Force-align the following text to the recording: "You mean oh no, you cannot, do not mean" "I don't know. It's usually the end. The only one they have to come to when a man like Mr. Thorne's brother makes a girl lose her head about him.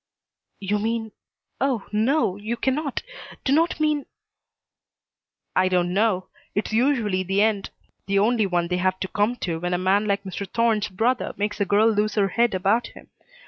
"You 0.59 0.79
mean 0.79 1.11
oh 1.59 1.85
no, 1.91 2.35
you 2.35 2.57
cannot, 2.57 3.03
do 3.43 3.53
not 3.53 3.79
mean" 3.79 4.07
"I 5.55 5.69
don't 5.69 5.93
know. 5.93 6.25
It's 6.55 6.73
usually 6.73 7.21
the 7.21 7.43
end. 7.43 7.69
The 8.07 8.17
only 8.17 8.47
one 8.47 8.69
they 8.69 8.77
have 8.77 8.99
to 9.01 9.07
come 9.07 9.35
to 9.45 9.59
when 9.59 9.75
a 9.75 9.77
man 9.77 10.07
like 10.07 10.23
Mr. 10.23 10.49
Thorne's 10.51 10.87
brother 10.87 11.35
makes 11.37 11.61
a 11.61 11.65
girl 11.65 11.87
lose 11.87 12.15
her 12.15 12.29
head 12.29 12.55
about 12.55 12.87
him. 12.87 13.11